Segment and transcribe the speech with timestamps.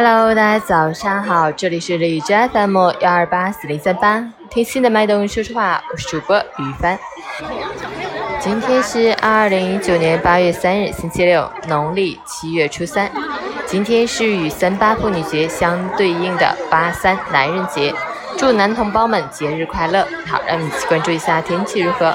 [0.00, 6.96] Hello，大家早上好，这里是荔枝 FM 幺二八四零三八，听心的脉动说说话，我是主播于帆。
[8.38, 13.10] 今天是二零一九年八月三日，星期六，农历七月初三。
[13.66, 17.92] 今天是与三八妇女节相对应的八三男人节，
[18.36, 20.06] 祝男同胞们节日快乐。
[20.28, 22.14] 好，让我们一起关注一下天气如何。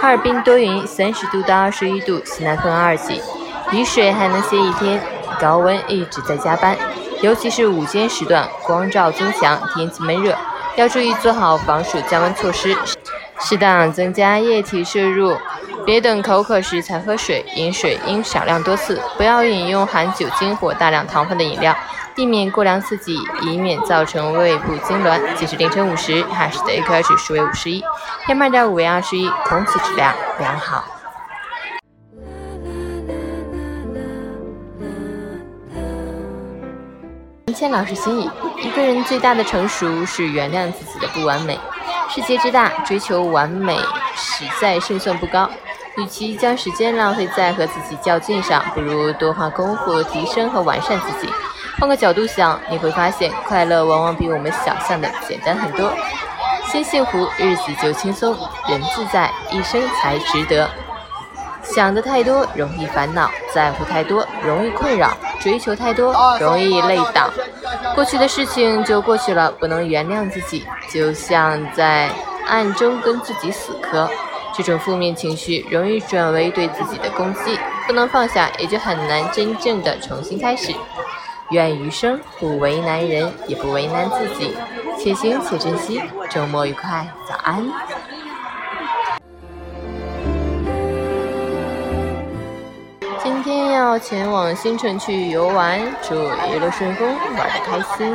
[0.00, 3.20] 哈尔滨多云，三十度到二十一度，西南风二级，
[3.72, 4.98] 雨水还能歇一天，
[5.38, 6.74] 高温一直在加班。
[7.20, 10.36] 尤其是午间时段，光照增强，天气闷热，
[10.76, 12.76] 要注意做好防暑降温措施，
[13.40, 15.36] 适当增加液体摄入，
[15.84, 21.76] 别等口渴时才喝水，饮水应少量多次，不要饮用含酒精或大量糖分的饮料，
[22.14, 25.20] 避免过量刺激，以免造成胃部痉挛。
[25.34, 27.82] 截至凌晨五时，海市的 AQI 指数为五十一
[28.26, 30.84] ，PM 二点五为二十一，空气质量良好。
[37.48, 38.30] 陈谦老师心语：
[38.62, 41.58] 一个人最大的成熟是原谅自己的不完美。
[42.10, 43.74] 世界之大，追求完美
[44.14, 45.48] 实在胜算不高。
[45.96, 51.32] 与其将时间浪费在和自己较劲上，不如多花功夫提升和完善自己。
[51.80, 55.90] 换个角度想，你会发现快乐往往比我们想象的简单很多。
[56.70, 58.34] 心幸福，日子就轻松；
[58.68, 60.68] 人自在，一生才值得。
[61.74, 67.30] 想的太多容易烦恼，在乎太多容易困扰，追求太多容易累倒。
[67.94, 72.08] 过去的事情就过去了，不能原谅自己，就像在
[72.46, 74.08] 暗中跟自己死磕。
[74.54, 80.74] 这种负面情绪容易转为对自己的攻击，不能放下，也就很难真正的重新开始。
[81.50, 84.56] 愿余生不为难人，也不为难自己，
[84.98, 86.02] 且行且珍惜。
[86.28, 87.64] 周末愉快，早安。
[93.88, 97.08] 要前往新城去游玩，祝一路顺风，
[97.38, 98.14] 玩的开心。